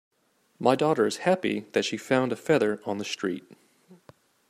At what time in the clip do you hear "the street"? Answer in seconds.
2.97-3.43